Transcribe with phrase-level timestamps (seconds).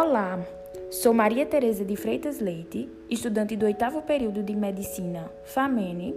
[0.00, 0.38] Olá,
[0.92, 6.14] sou Maria Tereza de Freitas Leite, estudante do oitavo período de Medicina FAMENE,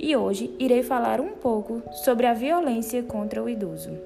[0.00, 3.96] e hoje irei falar um pouco sobre a violência contra o idoso.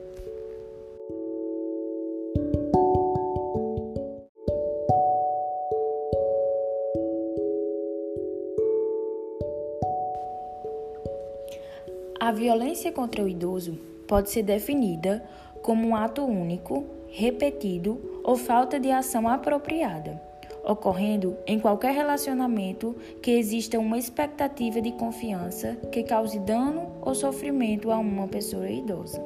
[12.25, 13.79] A violência contra o idoso
[14.09, 15.23] pode ser definida
[15.61, 20.19] como um ato único, repetido ou falta de ação apropriada,
[20.65, 27.91] ocorrendo em qualquer relacionamento que exista uma expectativa de confiança que cause dano ou sofrimento
[27.91, 29.23] a uma pessoa idosa.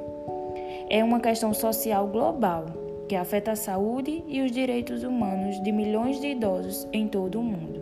[0.91, 2.65] É uma questão social global
[3.09, 7.45] que afeta a saúde e os direitos humanos de milhões de idosos em todo o
[7.45, 7.79] mundo.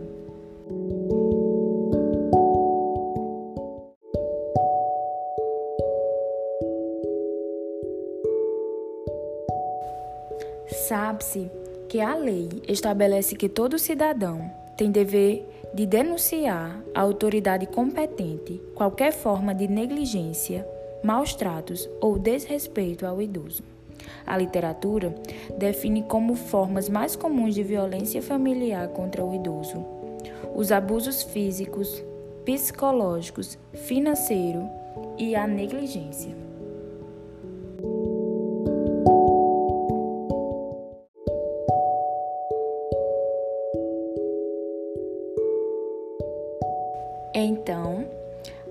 [10.67, 11.49] Sabe-se
[11.89, 19.11] que a lei estabelece que todo cidadão tem dever de denunciar à autoridade competente qualquer
[19.11, 20.67] forma de negligência,
[21.03, 23.63] maus tratos ou desrespeito ao idoso.
[24.25, 25.13] A literatura
[25.57, 29.97] define como formas mais comuns de violência familiar contra o idoso
[30.57, 32.03] os abusos físicos,
[32.43, 34.67] psicológicos, financeiro
[35.15, 36.46] e a negligência.
[47.39, 48.03] Então,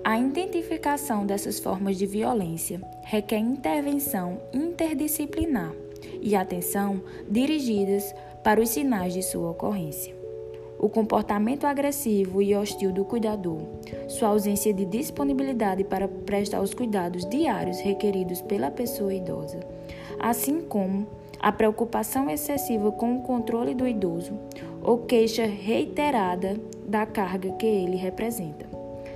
[0.03, 5.71] a identificação dessas formas de violência requer intervenção interdisciplinar
[6.21, 10.13] e atenção dirigidas para os sinais de sua ocorrência.
[10.77, 13.61] O comportamento agressivo e hostil do cuidador,
[14.09, 19.61] sua ausência de disponibilidade para prestar os cuidados diários requeridos pela pessoa idosa,
[20.19, 21.07] assim como
[21.39, 24.33] a preocupação excessiva com o controle do idoso
[24.87, 28.65] ou queixa reiterada da carga que ele representa.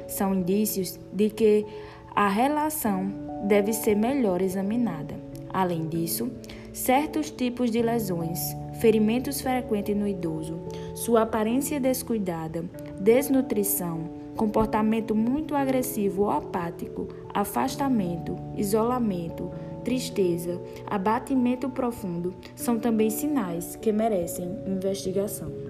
[0.05, 1.65] São indícios de que
[2.13, 3.09] a relação
[3.45, 5.15] deve ser melhor examinada.
[5.49, 6.29] Além disso,
[6.73, 10.59] certos tipos de lesões, ferimentos frequentes no idoso,
[10.93, 12.65] sua aparência descuidada,
[12.99, 19.49] desnutrição, comportamento muito agressivo ou apático, afastamento, isolamento,
[19.85, 25.60] tristeza, abatimento profundo são também sinais que merecem investigação.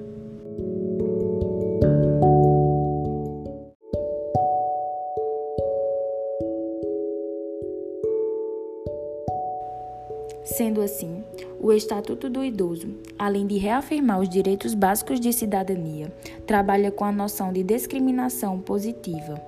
[10.44, 11.24] Sendo assim,
[11.60, 12.88] o Estatuto do Idoso,
[13.18, 16.12] além de reafirmar os direitos básicos de cidadania,
[16.48, 19.40] trabalha com a noção de discriminação positiva.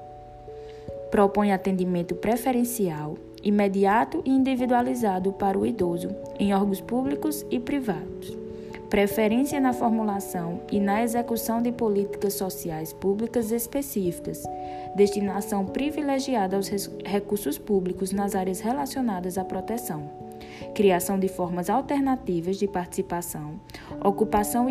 [1.10, 8.38] Propõe atendimento preferencial imediato e individualizado para o idoso em órgãos públicos e privados.
[8.90, 14.44] Preferência na formulação e na execução de políticas sociais públicas específicas.
[14.96, 16.70] Destinação privilegiada aos
[17.04, 20.23] recursos públicos nas áreas relacionadas à proteção.
[20.74, 23.60] Criação de formas alternativas de participação,
[24.04, 24.68] ocupação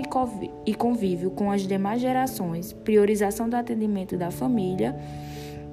[0.67, 4.97] e convívio com as demais gerações, priorização do atendimento da família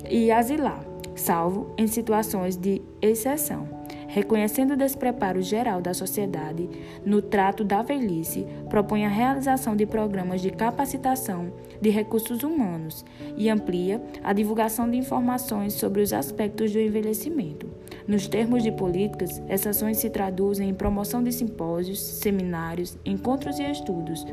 [0.09, 0.83] e asilar
[1.19, 3.67] salvo em situações de exceção.
[4.07, 6.67] Reconhecendo o despreparo geral da sociedade
[7.05, 13.05] no trato da velhice, propõe a realização de programas de capacitação de recursos humanos
[13.37, 17.69] e amplia a divulgação de informações sobre os aspectos do envelhecimento.
[18.09, 23.63] Nos termos de políticas, essas ações se traduzem em promoção de simpósios, seminários, encontros e
[23.69, 24.25] estudos,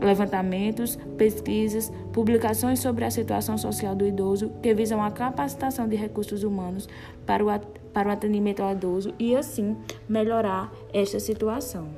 [0.00, 6.42] levantamentos, pesquisas, publicações sobre a situação social do idoso que visam a capacitação de recursos
[6.42, 6.88] humanos
[7.24, 7.60] para o,
[7.92, 9.76] para o atendimento ao idoso e, assim,
[10.08, 11.90] melhorar esta situação.